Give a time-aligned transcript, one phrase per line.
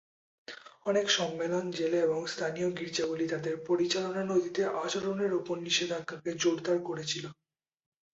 [0.85, 7.25] অনেক সম্মেলন, জেলা এবং স্থানীয় গির্জাগুলি তাদের পরিচালনা নথিতে আচরণের উপর নিষেধাজ্ঞাকে জোরদার করেছিল।